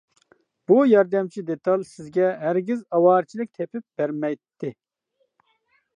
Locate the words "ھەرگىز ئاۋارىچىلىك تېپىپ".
2.45-3.87